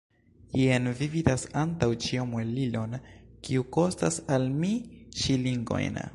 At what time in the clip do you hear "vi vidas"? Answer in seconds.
1.01-1.43